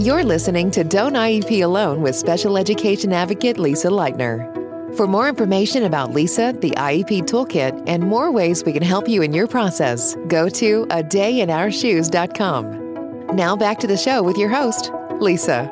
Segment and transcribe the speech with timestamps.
[0.00, 4.96] You're listening to Don't IEP Alone with special education advocate Lisa Lightner.
[4.96, 9.20] For more information about Lisa, the IEP Toolkit, and more ways we can help you
[9.20, 13.36] in your process, go to a dayinourshoes.com.
[13.36, 14.90] Now back to the show with your host,
[15.20, 15.70] Lisa.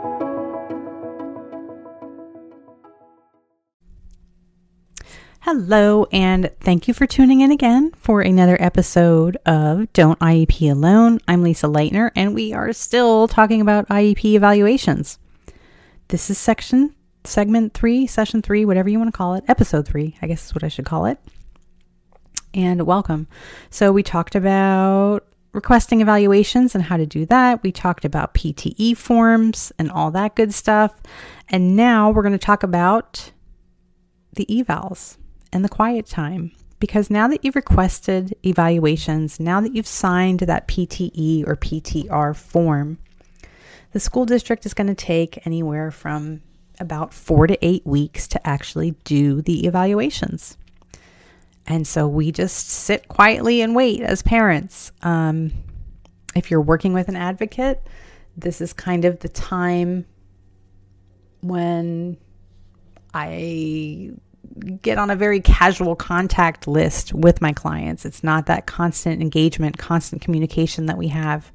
[5.43, 11.21] Hello, and thank you for tuning in again for another episode of Don't IEP Alone.
[11.29, 15.17] I'm Lisa Lightner, and we are still talking about IEP evaluations.
[16.09, 16.93] This is section,
[17.23, 20.55] segment three, session three, whatever you want to call it, episode three, I guess is
[20.55, 21.19] what I should call it.
[22.53, 23.29] And welcome.
[23.71, 27.63] So, we talked about requesting evaluations and how to do that.
[27.63, 30.95] We talked about PTE forms and all that good stuff.
[31.49, 33.31] And now we're going to talk about
[34.33, 35.17] the evals
[35.53, 36.53] and the quiet time.
[36.81, 42.99] Because now that you've requested evaluations, now that you've signed that PTE or PTR form,
[43.93, 46.41] the school district is going to take anywhere from
[46.79, 50.57] about four to eight weeks to actually do the evaluations.
[51.67, 54.93] And so we just sit quietly and wait as parents.
[55.03, 55.53] Um,
[56.35, 57.87] if you're working with an advocate,
[58.37, 60.07] this is kind of the time
[61.41, 62.17] when
[63.13, 64.13] I
[64.83, 68.05] get on a very casual contact list with my clients.
[68.05, 71.53] It's not that constant engagement, constant communication that we have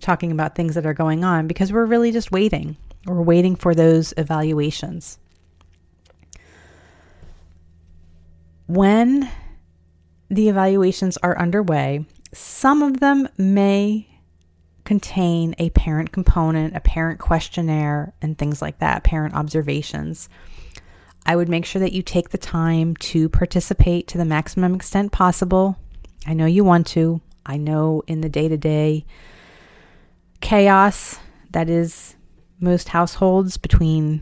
[0.00, 2.76] talking about things that are going on because we're really just waiting.
[3.06, 5.18] We're waiting for those evaluations.
[8.66, 9.30] When
[10.28, 14.06] the evaluations are underway, some of them may
[14.84, 20.28] contain a parent component, a parent questionnaire, and things like that, parent observations.
[21.30, 25.12] I would make sure that you take the time to participate to the maximum extent
[25.12, 25.78] possible.
[26.26, 27.20] I know you want to.
[27.46, 29.06] I know in the day to day
[30.40, 31.20] chaos
[31.52, 32.16] that is
[32.58, 34.20] most households between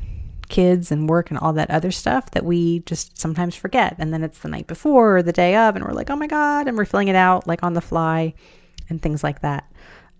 [0.51, 3.96] kids and work and all that other stuff that we just sometimes forget.
[3.98, 6.27] And then it's the night before or the day of, and we're like, oh my
[6.27, 8.35] God, and we're filling it out like on the fly
[8.90, 9.64] and things like that.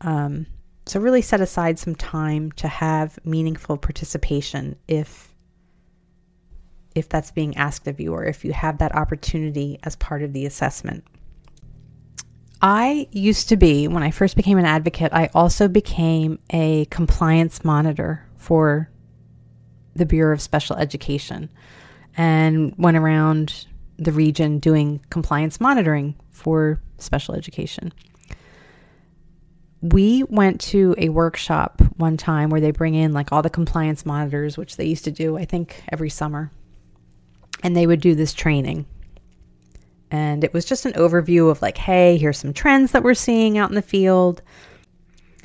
[0.01, 0.47] Um,
[0.87, 5.28] so, really set aside some time to have meaningful participation if
[6.99, 10.33] if that's being asked of you or if you have that opportunity as part of
[10.33, 11.05] the assessment.
[12.61, 17.65] I used to be, when I first became an advocate, I also became a compliance
[17.65, 18.91] monitor for
[19.95, 21.51] the Bureau of Special Education
[22.17, 23.67] and went around
[23.97, 27.93] the region doing compliance monitoring for special education.
[29.81, 34.05] We went to a workshop one time where they bring in like all the compliance
[34.05, 36.51] monitors, which they used to do, I think, every summer
[37.63, 38.87] and they would do this training.
[40.11, 43.59] And it was just an overview of like, hey, here's some trends that we're seeing
[43.59, 44.43] out in the field.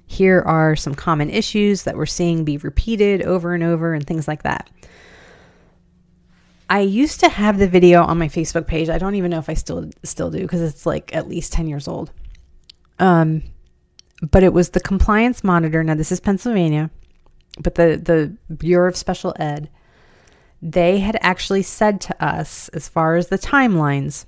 [0.08, 4.28] Here are some common issues that we're seeing be repeated over and over and things
[4.28, 4.70] like that.
[6.70, 8.90] I used to have the video on my Facebook page.
[8.90, 11.68] I don't even know if I still still do because it's like at least 10
[11.68, 12.12] years old.
[13.00, 13.44] Um
[14.22, 15.84] but it was the compliance monitor.
[15.84, 16.90] Now this is Pennsylvania,
[17.60, 18.00] but the
[18.50, 19.70] the Bureau of Special Ed
[20.64, 24.26] they had actually said to us, as far as the timelines,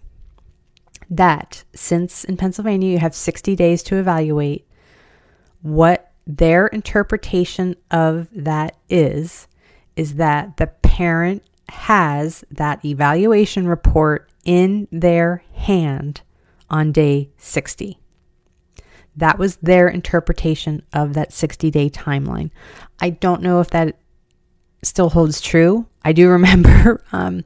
[1.09, 4.68] that since in Pennsylvania you have 60 days to evaluate,
[5.62, 9.47] what their interpretation of that is,
[9.96, 16.22] is that the parent has that evaluation report in their hand
[16.69, 17.97] on day 60.
[19.16, 22.52] That was their interpretation of that 60 day timeline.
[23.00, 23.97] I don't know if that
[24.85, 25.85] still holds true.
[26.03, 27.44] I do remember, um,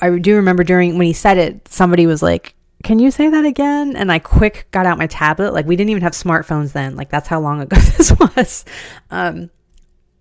[0.00, 2.54] I do remember during when he said it, somebody was like,
[2.84, 5.52] "Can you say that again?" And I quick got out my tablet.
[5.52, 6.96] Like we didn't even have smartphones then.
[6.96, 8.64] Like that's how long ago this was.
[9.10, 9.50] Um,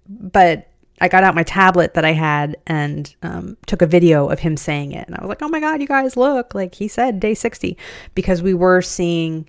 [0.09, 4.39] but I got out my tablet that I had and um, took a video of
[4.39, 5.05] him saying it.
[5.07, 7.77] And I was like, oh my God, you guys look like he said day 60
[8.15, 9.47] because we were seeing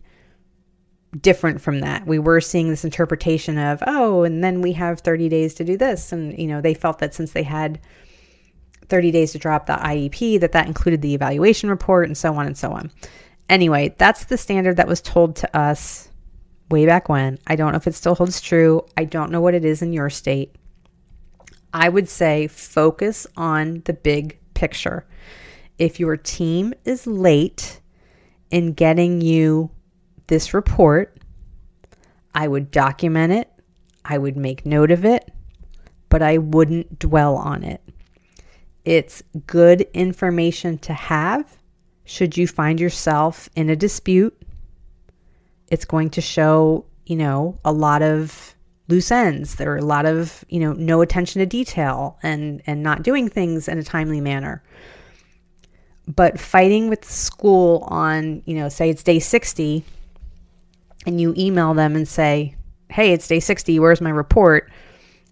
[1.21, 2.07] different from that.
[2.07, 5.77] We were seeing this interpretation of, oh, and then we have 30 days to do
[5.77, 6.13] this.
[6.13, 7.81] And, you know, they felt that since they had
[8.89, 12.47] 30 days to drop the IEP, that that included the evaluation report and so on
[12.47, 12.91] and so on.
[13.49, 16.11] Anyway, that's the standard that was told to us
[16.71, 17.39] way back when.
[17.47, 18.85] I don't know if it still holds true.
[18.97, 20.55] I don't know what it is in your state.
[21.73, 25.07] I would say focus on the big picture.
[25.79, 27.81] If your team is late
[28.51, 29.71] in getting you
[30.29, 31.19] this report,
[32.35, 33.51] I would document it,
[34.05, 35.31] I would make note of it,
[36.09, 37.83] but I wouldn't dwell on it.
[38.85, 41.59] It's good information to have
[42.05, 44.35] should you find yourself in a dispute.
[45.71, 48.55] It's going to show, you know, a lot of
[48.89, 49.57] loose ends.
[49.57, 53.29] There are a lot of, you know, no attention to detail and and not doing
[53.29, 54.63] things in a timely manner.
[56.07, 59.85] But fighting with school on, you know, say it's day 60
[61.09, 62.55] and you email them and say,
[62.91, 64.71] "Hey, it's day 60, where's my report?"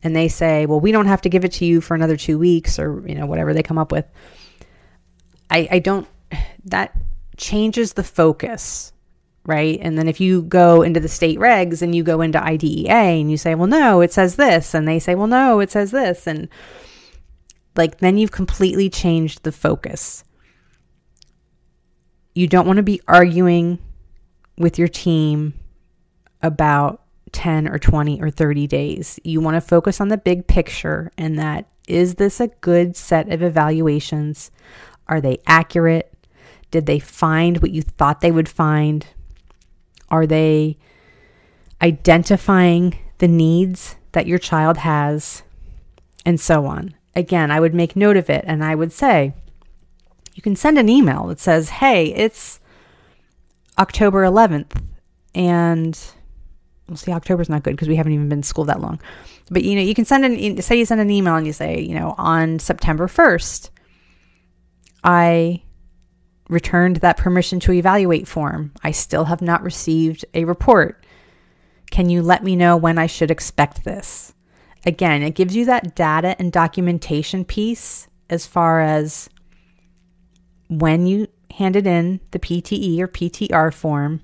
[0.03, 2.39] and they say, "Well, we don't have to give it to you for another 2
[2.39, 4.07] weeks or, you know, whatever they come up with."
[5.51, 6.07] I I don't
[6.65, 6.97] that
[7.37, 8.93] changes the focus
[9.47, 9.79] right?
[9.81, 13.31] And then if you go into the state regs and you go into IDEA and
[13.31, 16.27] you say, well, no, it says this, and they say, well, no, it says this,
[16.27, 16.49] and
[17.77, 20.25] like then you've completely changed the focus.
[22.35, 23.79] You don't want to be arguing
[24.59, 25.55] with your team
[26.43, 27.03] about
[27.33, 29.21] 10 or 20 or 30 days.
[29.25, 33.31] You want to focus on the big picture and that is this a good set
[33.31, 34.51] of evaluations?
[35.09, 36.13] Are they accurate?
[36.71, 39.07] Did they find what you thought they would find?
[40.11, 40.79] Are they
[41.81, 45.43] identifying the needs that your child has?
[46.25, 46.95] And so on.
[47.15, 49.33] Again, I would make note of it and I would say,
[50.35, 52.61] you can send an email that says, hey, it's
[53.79, 54.83] October 11th.
[55.35, 55.99] And
[56.89, 59.01] we'll see, October's not good because we haven't even been in school that long.
[59.51, 61.81] But you know, you can send an say you send an email and you say,
[61.81, 63.71] you know, on September 1st,
[65.05, 65.63] I
[66.49, 68.73] returned that permission to evaluate form.
[68.83, 71.05] I still have not received a report.
[71.91, 74.35] Can you let me know when I should expect this?
[74.85, 79.29] Again, it gives you that data and documentation piece as far as
[80.69, 84.21] when you handed in the PTE or PTR form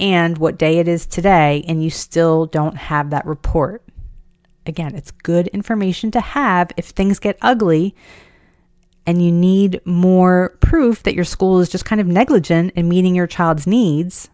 [0.00, 3.82] and what day it is today, and you still don't have that report.
[4.66, 7.94] Again, it's good information to have if things get ugly
[9.06, 13.14] and you need more proof that your school is just kind of negligent in meeting
[13.14, 14.28] your child's needs,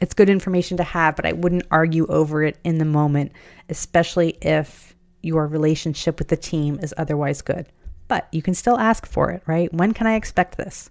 [0.00, 3.32] it's good information to have, but I wouldn't argue over it in the moment,
[3.68, 7.66] especially if your relationship with the team is otherwise good.
[8.08, 9.72] But you can still ask for it, right?
[9.72, 10.90] When can I expect this?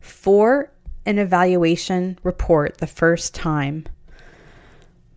[0.00, 0.70] For
[1.06, 3.84] an evaluation report the first time,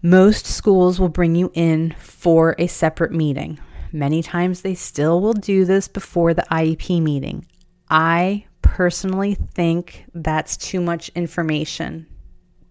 [0.02, 3.60] most schools will bring you in for a separate meeting.
[3.92, 7.46] Many times they still will do this before the IEP meeting.
[7.90, 12.08] I personally think that's too much information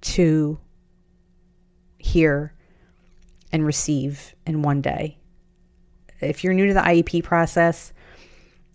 [0.00, 0.58] to
[1.98, 2.52] hear
[3.52, 5.18] and receive in one day.
[6.20, 7.92] If you're new to the IEP process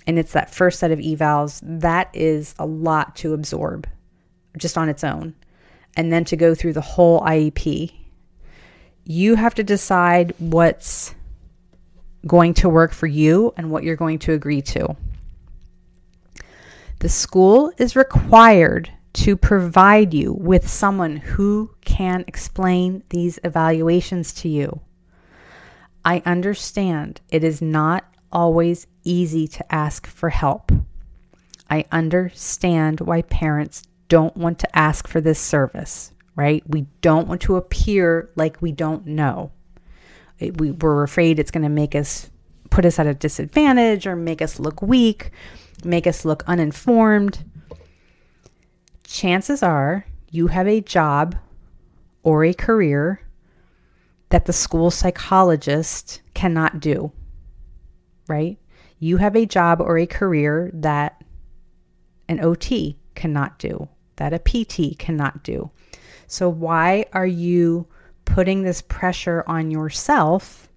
[0.06, 3.88] and it's that first set of evals, that is a lot to absorb
[4.57, 5.36] just on its own.
[5.95, 7.92] And then to go through the whole IEP,
[9.06, 11.15] you have to decide what's
[12.25, 14.95] going to work for you and what you're going to agree to.
[17.00, 24.50] The school is required to provide you with someone who can explain these evaluations to
[24.50, 24.81] you.
[26.06, 30.71] I understand it is not always easy to ask for help.
[31.69, 36.63] I understand why parents don't want to ask for this service, right?
[36.68, 39.51] We don't want to appear like we don't know
[40.39, 42.30] we, we're afraid it's going to make us
[42.69, 45.31] put us at a disadvantage or make us look weak,
[45.83, 47.44] make us look uninformed.
[49.04, 51.36] Chances are you have a job
[52.24, 53.21] or a career
[54.30, 57.11] that the school psychologist cannot do,
[58.28, 58.57] right?
[58.99, 61.23] You have a job or a career that
[62.28, 63.87] an OT cannot do,
[64.18, 65.71] that a PT cannot do.
[66.28, 67.88] So, why are you
[68.26, 70.68] putting this pressure on yourself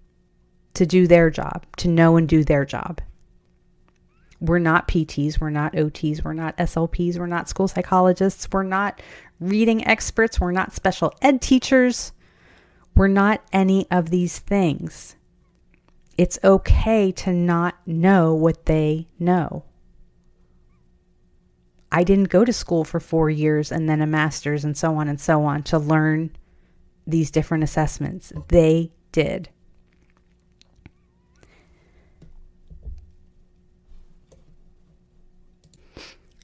[0.74, 3.00] to do their job, to know and do their job.
[4.40, 9.02] We're not PTs, we're not OTs, we're not SLPs, we're not school psychologists, we're not
[9.38, 12.12] reading experts, we're not special ed teachers,
[12.94, 15.16] we're not any of these things.
[16.16, 19.64] It's okay to not know what they know.
[21.92, 25.08] I didn't go to school for four years and then a master's and so on
[25.08, 26.30] and so on to learn
[27.06, 28.32] these different assessments.
[28.48, 29.48] They did.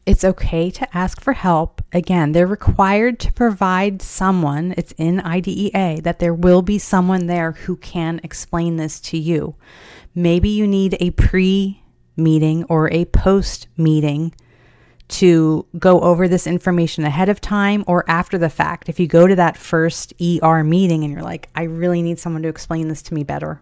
[0.05, 1.83] It's okay to ask for help.
[1.93, 7.53] Again, they're required to provide someone, it's in IDEA, that there will be someone there
[7.53, 9.57] who can explain this to you.
[10.15, 11.83] Maybe you need a pre
[12.17, 14.33] meeting or a post meeting
[15.09, 18.89] to go over this information ahead of time or after the fact.
[18.89, 22.43] If you go to that first ER meeting and you're like, I really need someone
[22.43, 23.61] to explain this to me better,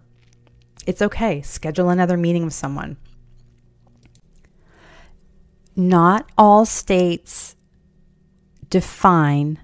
[0.86, 1.42] it's okay.
[1.42, 2.96] Schedule another meeting with someone.
[5.76, 7.56] Not all states
[8.70, 9.58] define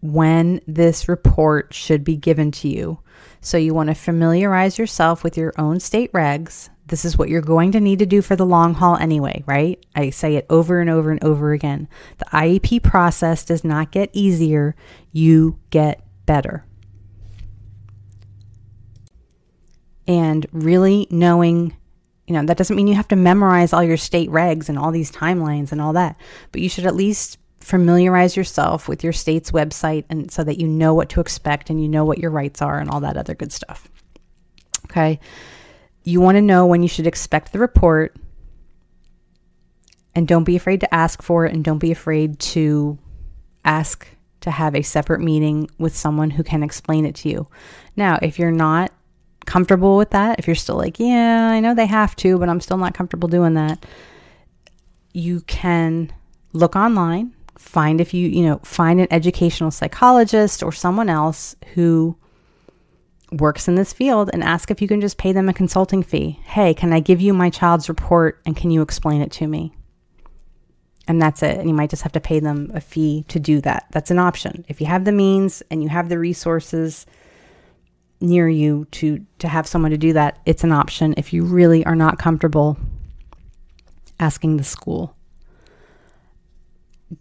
[0.00, 2.98] when this report should be given to you.
[3.40, 6.68] So you want to familiarize yourself with your own state regs.
[6.86, 9.84] This is what you're going to need to do for the long haul anyway, right?
[9.94, 11.88] I say it over and over and over again.
[12.18, 14.76] The IEP process does not get easier,
[15.12, 16.64] you get better.
[20.06, 21.74] And really knowing
[22.26, 24.90] you know, that doesn't mean you have to memorize all your state regs and all
[24.90, 26.16] these timelines and all that,
[26.52, 30.66] but you should at least familiarize yourself with your state's website and so that you
[30.66, 33.34] know what to expect and you know what your rights are and all that other
[33.34, 33.88] good stuff.
[34.86, 35.18] Okay.
[36.04, 38.14] You want to know when you should expect the report
[40.14, 42.98] and don't be afraid to ask for it and don't be afraid to
[43.64, 44.06] ask
[44.40, 47.48] to have a separate meeting with someone who can explain it to you.
[47.96, 48.92] Now, if you're not
[49.46, 52.60] comfortable with that, if you're still like, yeah, I know they have to, but I'm
[52.60, 53.86] still not comfortable doing that,
[55.12, 56.12] you can
[56.52, 62.16] look online, find if you, you know, find an educational psychologist or someone else who
[63.40, 66.38] works in this field and ask if you can just pay them a consulting fee.
[66.44, 69.74] Hey, can I give you my child's report and can you explain it to me?
[71.06, 71.58] And that's it.
[71.58, 73.86] And you might just have to pay them a fee to do that.
[73.90, 74.64] That's an option.
[74.68, 77.06] If you have the means and you have the resources,
[78.20, 81.84] near you to to have someone to do that, it's an option if you really
[81.84, 82.76] are not comfortable
[84.18, 85.14] asking the school.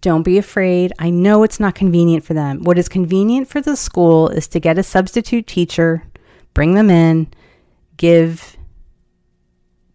[0.02, 0.94] Don't be afraid.
[0.98, 2.64] I know it's not convenient for them.
[2.64, 6.04] What is convenient for the school is to get a substitute teacher,
[6.54, 7.28] bring them in,
[7.98, 8.58] give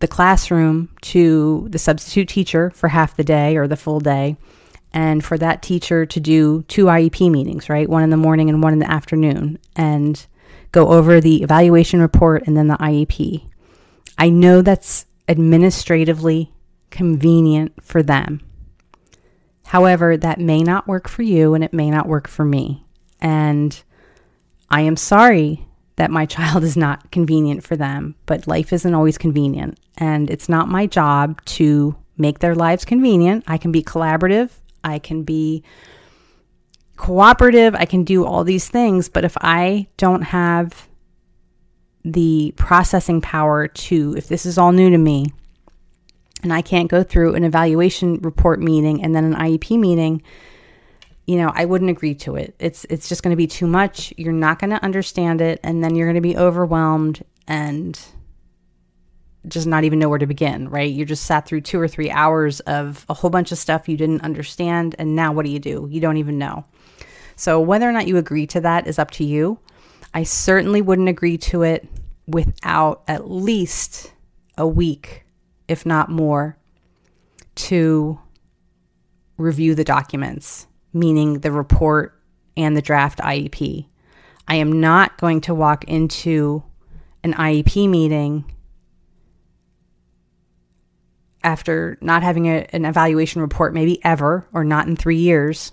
[0.01, 4.37] the classroom to the substitute teacher for half the day or the full day,
[4.93, 7.89] and for that teacher to do two IEP meetings, right?
[7.89, 9.59] One in the morning and one in the afternoon.
[9.75, 10.25] And
[10.73, 13.47] go over the evaluation report and then the IEP.
[14.17, 16.53] I know that's administratively
[16.91, 18.41] convenient for them.
[19.69, 22.87] However, that may not work for you and it may not work for me.
[23.21, 23.79] And
[24.71, 29.19] I am sorry that my child is not convenient for them, but life isn't always
[29.19, 29.79] convenient.
[29.99, 33.45] And it's not my job to make their lives convenient.
[33.47, 34.53] I can be collaborative,
[34.85, 35.63] I can be
[36.97, 40.89] cooperative, I can do all these things, but if I don't have
[42.07, 45.27] the processing power to, if this is all new to me,
[46.43, 50.23] and I can't go through an evaluation report meeting and then an IEP meeting,
[51.27, 52.55] you know, I wouldn't agree to it.
[52.59, 54.15] It's it's just going to be too much.
[54.17, 57.99] You're not going to understand it and then you're going to be overwhelmed and
[59.47, 60.91] just not even know where to begin, right?
[60.91, 63.97] You just sat through 2 or 3 hours of a whole bunch of stuff you
[63.97, 65.87] didn't understand and now what do you do?
[65.91, 66.65] You don't even know.
[67.37, 69.59] So whether or not you agree to that is up to you.
[70.13, 71.87] I certainly wouldn't agree to it
[72.27, 74.13] without at least
[74.57, 75.25] a week,
[75.69, 76.57] if not more,
[77.55, 78.19] to
[79.37, 82.21] review the documents, meaning the report
[82.57, 83.87] and the draft IEP.
[84.47, 86.63] I am not going to walk into
[87.23, 88.45] an IEP meeting
[91.45, 95.73] after not having a, an evaluation report, maybe ever, or not in three years,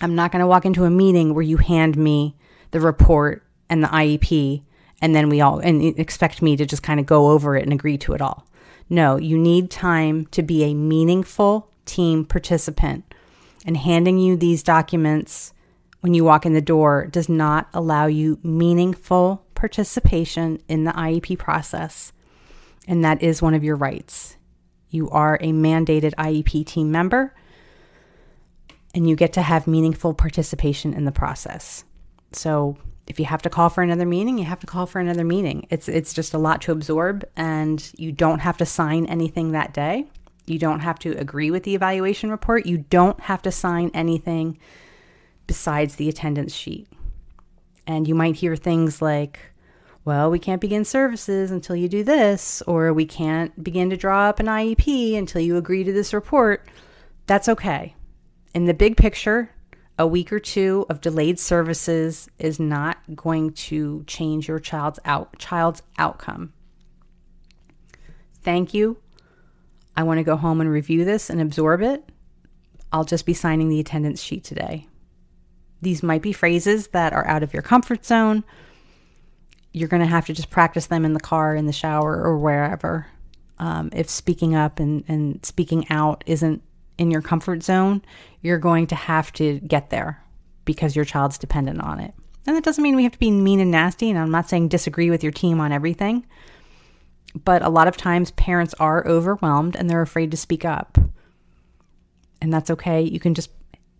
[0.00, 2.36] I'm not going to walk into a meeting where you hand me
[2.70, 4.62] the report and the IEP
[5.00, 7.72] and then we all and expect me to just kind of go over it and
[7.72, 8.46] agree to it all.
[8.88, 13.04] No, you need time to be a meaningful team participant.
[13.66, 15.52] And handing you these documents
[16.00, 21.38] when you walk in the door does not allow you meaningful participation in the IEP
[21.38, 22.12] process.
[22.86, 24.36] And that is one of your rights.
[24.90, 27.34] You are a mandated IEP team member
[28.94, 31.84] and you get to have meaningful participation in the process.
[32.32, 35.24] So if you have to call for another meeting, you have to call for another
[35.24, 35.66] meeting.
[35.70, 39.74] It's it's just a lot to absorb and you don't have to sign anything that
[39.74, 40.08] day.
[40.46, 42.66] You don't have to agree with the evaluation report.
[42.66, 44.58] You don't have to sign anything
[45.46, 46.88] besides the attendance sheet.
[47.86, 49.38] And you might hear things like,
[50.04, 54.28] well, we can't begin services until you do this, or we can't begin to draw
[54.28, 56.66] up an IEP until you agree to this report.
[57.26, 57.94] That's okay
[58.54, 59.50] in the big picture,
[59.98, 65.38] a week or two of delayed services is not going to change your child's out
[65.38, 66.52] child's outcome.
[68.42, 68.98] Thank you.
[69.96, 72.04] I want to go home and review this and absorb it.
[72.92, 74.88] I'll just be signing the attendance sheet today.
[75.80, 78.44] These might be phrases that are out of your comfort zone.
[79.72, 82.38] You're going to have to just practice them in the car, in the shower, or
[82.38, 83.06] wherever.
[83.58, 86.62] Um, if speaking up and, and speaking out isn't
[86.98, 88.02] in your comfort zone,
[88.42, 90.22] you're going to have to get there
[90.64, 92.14] because your child's dependent on it.
[92.46, 94.10] And that doesn't mean we have to be mean and nasty.
[94.10, 96.26] And I'm not saying disagree with your team on everything.
[97.44, 100.98] But a lot of times parents are overwhelmed and they're afraid to speak up.
[102.40, 103.02] And that's okay.
[103.02, 103.50] You can just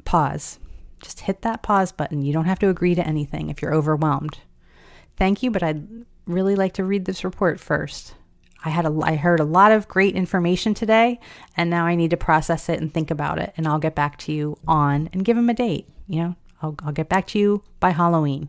[0.04, 0.58] pause.
[1.02, 2.22] Just hit that pause button.
[2.22, 4.38] You don't have to agree to anything if you're overwhelmed.
[5.16, 5.86] Thank you, but I'd
[6.26, 8.14] really like to read this report first.
[8.64, 11.20] I had a I heard a lot of great information today
[11.56, 14.16] and now I need to process it and think about it and I'll get back
[14.20, 16.36] to you on and give him a date, you know.
[16.62, 18.48] I'll I'll get back to you by Halloween.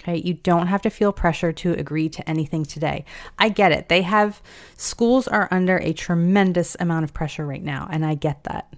[0.00, 3.04] Okay, you don't have to feel pressure to agree to anything today.
[3.38, 3.88] I get it.
[3.88, 4.42] They have
[4.76, 8.72] schools are under a tremendous amount of pressure right now and I get that.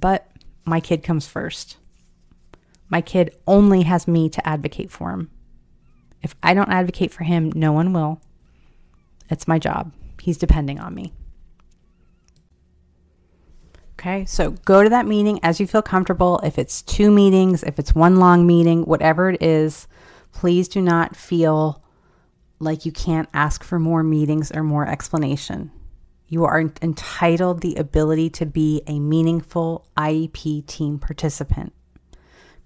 [0.00, 0.28] But
[0.64, 1.76] my kid comes first.
[2.88, 5.30] My kid only has me to advocate for him.
[6.24, 8.20] If I don't advocate for him, no one will.
[9.30, 9.92] It's my job.
[10.20, 11.12] He's depending on me.
[13.92, 16.40] Okay, so go to that meeting as you feel comfortable.
[16.42, 19.86] If it's two meetings, if it's one long meeting, whatever it is,
[20.32, 21.82] please do not feel
[22.58, 25.70] like you can't ask for more meetings or more explanation.
[26.28, 31.74] You are entitled the ability to be a meaningful IEP team participant.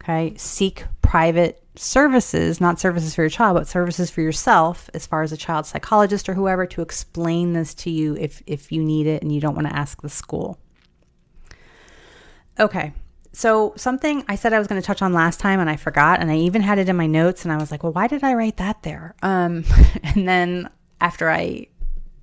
[0.09, 5.23] Okay, seek private services, not services for your child, but services for yourself, as far
[5.23, 9.07] as a child psychologist or whoever, to explain this to you if, if you need
[9.07, 10.59] it and you don't want to ask the school.
[12.59, 12.95] Okay,
[13.33, 16.21] so something I said I was going to touch on last time and I forgot,
[16.21, 18.25] and I even had it in my notes, and I was like, well, why did
[18.25, 19.15] I write that there?
[19.23, 19.65] Um,
[20.03, 20.71] and then
[21.03, 21.67] after I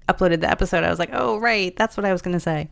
[0.10, 2.68] uploaded the episode, I was like, oh, right, that's what I was going to say.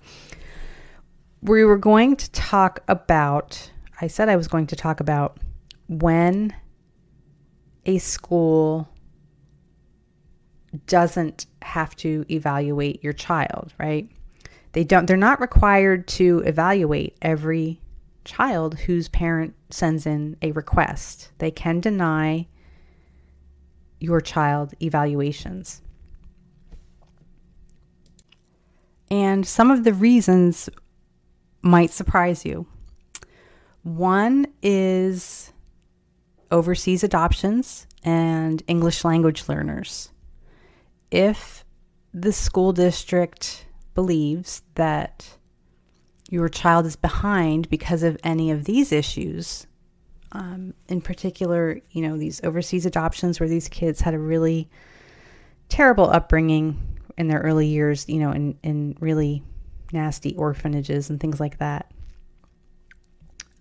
[1.43, 3.69] We were going to talk about,
[4.01, 5.37] I said I was going to talk about
[5.87, 6.53] when
[7.85, 8.89] a school
[10.87, 14.09] doesn't have to evaluate your child, right?
[14.71, 17.79] They don't they're not required to evaluate every
[18.25, 21.31] child whose parent sends in a request.
[21.37, 22.47] They can deny
[23.99, 25.81] your child evaluations.
[29.11, 30.69] And some of the reasons
[31.61, 32.65] might surprise you.
[33.83, 35.51] One is
[36.51, 40.09] overseas adoptions and English language learners.
[41.11, 41.65] If
[42.13, 45.37] the school district believes that
[46.29, 49.67] your child is behind because of any of these issues,
[50.31, 54.69] um, in particular, you know, these overseas adoptions where these kids had a really
[55.69, 56.79] terrible upbringing
[57.17, 59.43] in their early years, you know, in, in really
[59.91, 61.91] nasty orphanages and things like that.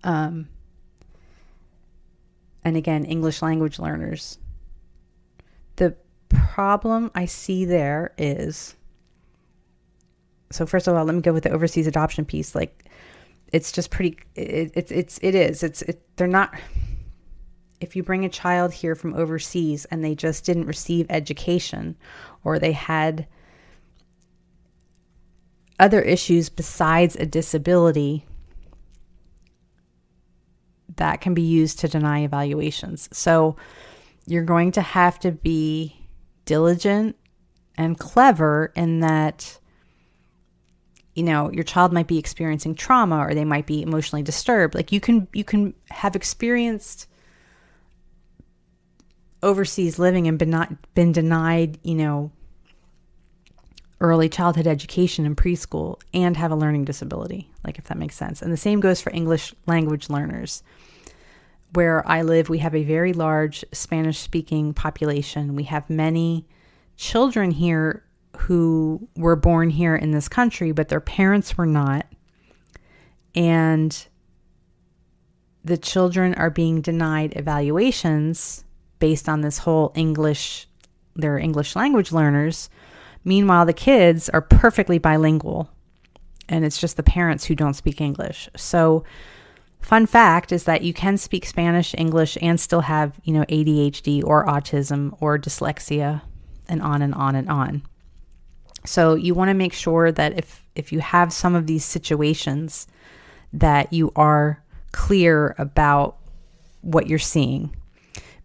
[0.03, 0.49] Um,
[2.63, 4.37] and again, English language learners.
[5.75, 5.95] The
[6.29, 8.75] problem I see there is
[10.53, 12.53] so first of all, let me go with the overseas adoption piece.
[12.53, 12.85] Like,
[13.51, 14.19] it's just pretty.
[14.35, 15.63] It, it's it's it is.
[15.63, 16.53] It's it, they're not.
[17.81, 21.97] If you bring a child here from overseas and they just didn't receive education,
[22.43, 23.27] or they had
[25.79, 28.25] other issues besides a disability,
[30.97, 33.09] that can be used to deny evaluations.
[33.11, 33.55] So
[34.25, 35.95] you're going to have to be
[36.45, 37.15] diligent
[37.75, 39.59] and clever in that
[41.15, 44.91] you know your child might be experiencing trauma or they might be emotionally disturbed like
[44.91, 47.07] you can you can have experienced
[49.41, 52.31] overseas living and been not been denied you know
[54.03, 58.41] early childhood education in preschool and have a learning disability, like if that makes sense.
[58.41, 60.61] And the same goes for English language learners.
[61.73, 65.55] Where I live, we have a very large Spanish speaking population.
[65.55, 66.45] We have many
[66.97, 68.03] children here
[68.37, 72.05] who were born here in this country, but their parents were not.
[73.33, 74.05] And
[75.63, 78.65] the children are being denied evaluations
[78.99, 80.67] based on this whole English,
[81.15, 82.69] they're English language learners
[83.23, 85.69] Meanwhile, the kids are perfectly bilingual,
[86.49, 88.49] and it's just the parents who don't speak English.
[88.55, 89.03] So,
[89.81, 94.23] fun fact is that you can speak Spanish, English, and still have, you know, ADHD
[94.23, 96.21] or autism or dyslexia,
[96.67, 97.83] and on and on and on.
[98.85, 102.87] So, you want to make sure that if if you have some of these situations,
[103.53, 106.17] that you are clear about
[106.81, 107.75] what you're seeing.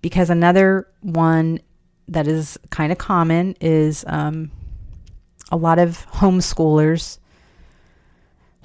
[0.02, 1.60] Because another one
[2.06, 4.50] that is kind of common is um,
[5.50, 7.18] a lot of homeschoolers,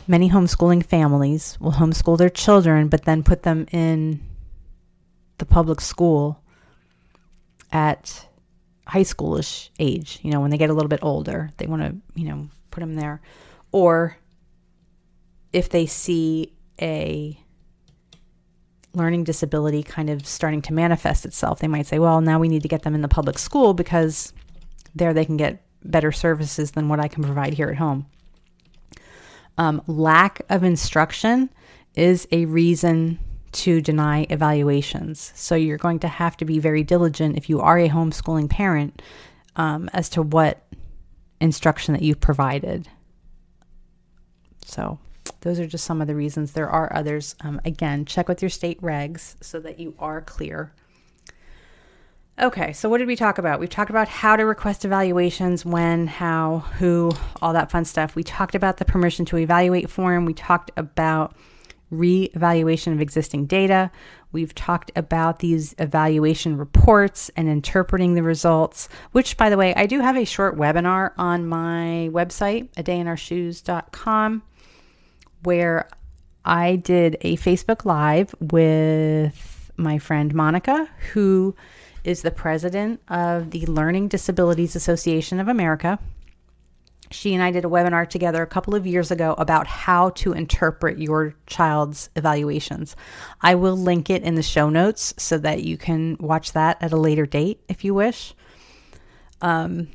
[0.07, 4.19] many homeschooling families will homeschool their children, but then put them in
[5.37, 6.41] the public school
[7.71, 8.27] at
[8.85, 10.19] high schoolish age.
[10.21, 12.81] You know, when they get a little bit older, they want to, you know, put
[12.81, 13.21] them there.
[13.71, 14.17] Or
[15.51, 17.39] if they see a
[18.93, 22.61] learning disability kind of starting to manifest itself, they might say, well, now we need
[22.61, 24.33] to get them in the public school because
[24.93, 28.05] there they can get better services than what I can provide here at home.
[29.57, 31.49] Um, lack of instruction
[31.95, 33.19] is a reason
[33.51, 35.31] to deny evaluations.
[35.35, 39.01] So you're going to have to be very diligent if you are a homeschooling parent
[39.55, 40.63] um, as to what
[41.39, 42.87] instruction that you've provided.
[44.65, 44.97] So
[45.41, 46.53] those are just some of the reasons.
[46.53, 47.35] There are others.
[47.41, 50.73] Um, again, check with your state regs so that you are clear.
[52.41, 53.59] Okay, so what did we talk about?
[53.59, 57.11] We've talked about how to request evaluations, when, how, who,
[57.43, 58.15] all that fun stuff.
[58.15, 60.25] We talked about the permission to evaluate form.
[60.25, 61.35] We talked about
[61.91, 63.91] re-evaluation of existing data.
[64.31, 69.85] We've talked about these evaluation reports and interpreting the results, which, by the way, I
[69.85, 74.41] do have a short webinar on my website, a dayinourshoes.com,
[75.43, 75.87] where
[76.43, 81.55] I did a Facebook Live with my friend Monica, who
[82.03, 85.99] is the president of the Learning Disabilities Association of America.
[87.11, 90.33] She and I did a webinar together a couple of years ago about how to
[90.33, 92.95] interpret your child's evaluations.
[93.41, 96.91] I will link it in the show notes so that you can watch that at
[96.91, 98.33] a later date if you wish.
[99.41, 99.89] Um,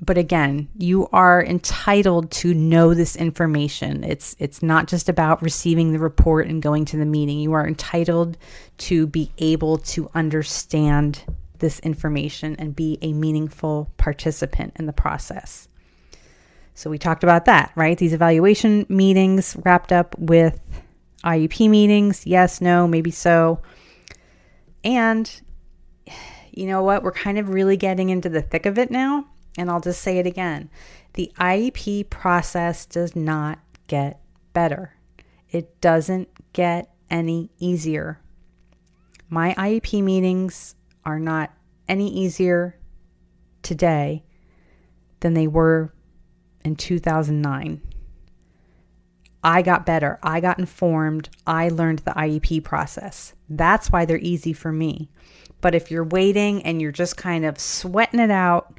[0.00, 4.02] but again, you are entitled to know this information.
[4.04, 7.38] It's it's not just about receiving the report and going to the meeting.
[7.38, 8.36] You are entitled
[8.78, 11.24] to be able to understand
[11.58, 15.68] this information and be a meaningful participant in the process.
[16.74, 17.96] So we talked about that, right?
[17.96, 20.60] These evaluation meetings wrapped up with
[21.22, 22.26] IEP meetings.
[22.26, 23.62] Yes, no, maybe so.
[24.82, 25.30] And
[26.50, 27.04] you know what?
[27.04, 29.26] We're kind of really getting into the thick of it now.
[29.56, 30.70] And I'll just say it again
[31.14, 34.20] the IEP process does not get
[34.52, 34.96] better,
[35.50, 38.20] it doesn't get any easier.
[39.28, 41.52] My IEP meetings are not
[41.88, 42.78] any easier
[43.62, 44.24] today
[45.20, 45.92] than they were
[46.64, 47.80] in 2009.
[49.42, 50.18] I got better.
[50.22, 51.28] I got informed.
[51.46, 53.34] I learned the IEP process.
[53.48, 55.10] That's why they're easy for me.
[55.60, 58.78] But if you're waiting and you're just kind of sweating it out,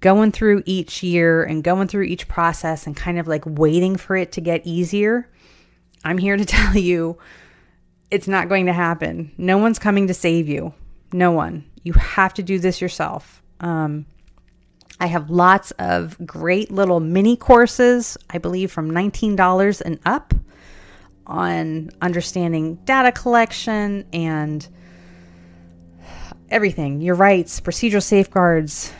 [0.00, 4.16] going through each year and going through each process and kind of like waiting for
[4.16, 5.28] it to get easier,
[6.04, 7.18] I'm here to tell you
[8.10, 9.32] it's not going to happen.
[9.38, 10.74] No one's coming to save you.
[11.12, 11.64] No one.
[11.82, 13.42] You have to do this yourself.
[13.60, 14.06] Um,
[14.98, 20.34] I have lots of great little mini courses, I believe from $19 and up,
[21.26, 24.66] on understanding data collection and
[26.50, 28.92] everything your rights, procedural safeguards,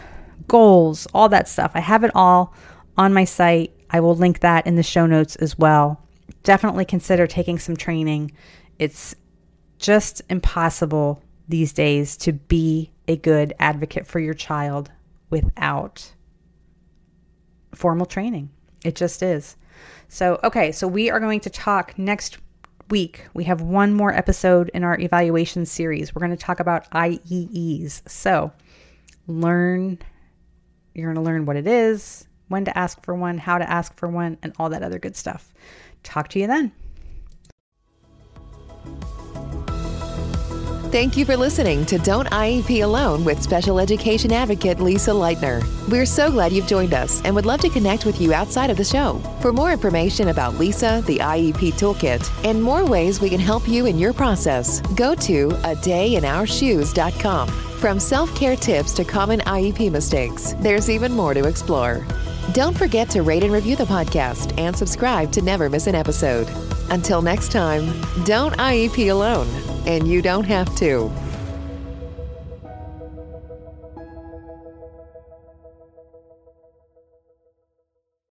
[0.51, 1.71] goals, all that stuff.
[1.75, 2.53] I have it all
[2.99, 3.73] on my site.
[3.89, 6.05] I will link that in the show notes as well.
[6.43, 8.33] Definitely consider taking some training.
[8.77, 9.15] It's
[9.79, 14.91] just impossible these days to be a good advocate for your child
[15.31, 16.13] without
[17.73, 18.51] formal training.
[18.85, 19.57] It just is.
[20.09, 22.39] So, okay, so we are going to talk next
[22.89, 23.25] week.
[23.35, 26.13] We have one more episode in our evaluation series.
[26.13, 28.09] We're going to talk about IEEs.
[28.09, 28.51] So,
[29.29, 29.99] learn,
[30.95, 33.97] you're going to learn what it is, when to ask for one, how to ask
[33.97, 35.53] for one, and all that other good stuff.
[36.03, 36.73] Talk to you then.
[40.91, 45.63] Thank you for listening to Don't IEP Alone with special education advocate Lisa Lightner.
[45.89, 48.77] We're so glad you've joined us and would love to connect with you outside of
[48.77, 49.21] the show.
[49.41, 53.87] For more information about Lisa, the IEP Toolkit, and more ways we can help you
[53.87, 57.70] in your process, go to a dayinourshoes.com.
[57.81, 62.07] From self care tips to common IEP mistakes, there's even more to explore.
[62.53, 66.47] Don't forget to rate and review the podcast and subscribe to never miss an episode.
[66.91, 67.87] Until next time,
[68.27, 69.49] don't IEP alone
[69.87, 71.11] and you don't have to.